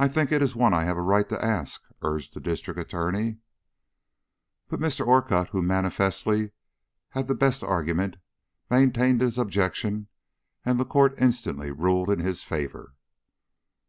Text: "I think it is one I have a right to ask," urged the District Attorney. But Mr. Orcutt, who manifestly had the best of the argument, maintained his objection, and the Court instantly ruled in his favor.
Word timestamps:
"I 0.00 0.08
think 0.08 0.32
it 0.32 0.42
is 0.42 0.56
one 0.56 0.74
I 0.74 0.82
have 0.82 0.96
a 0.96 1.00
right 1.00 1.28
to 1.28 1.44
ask," 1.44 1.84
urged 2.02 2.34
the 2.34 2.40
District 2.40 2.76
Attorney. 2.80 3.36
But 4.66 4.80
Mr. 4.80 5.06
Orcutt, 5.06 5.50
who 5.50 5.62
manifestly 5.62 6.50
had 7.10 7.28
the 7.28 7.36
best 7.36 7.62
of 7.62 7.68
the 7.68 7.72
argument, 7.72 8.16
maintained 8.68 9.20
his 9.20 9.38
objection, 9.38 10.08
and 10.64 10.80
the 10.80 10.84
Court 10.84 11.14
instantly 11.18 11.70
ruled 11.70 12.10
in 12.10 12.18
his 12.18 12.42
favor. 12.42 12.94